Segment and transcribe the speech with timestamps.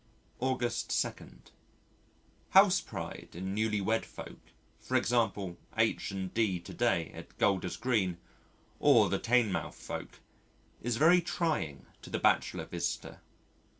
[0.39, 1.13] August 2.
[2.57, 4.39] House pride in newly wed folk,
[4.79, 6.09] for example, H.
[6.09, 6.59] and D.
[6.59, 8.17] to day at Golder's Green
[8.79, 10.19] or the Teignmouth folk,
[10.81, 13.19] is very trying to the bachelor visitor.